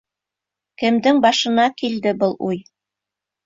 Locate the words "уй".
2.51-2.61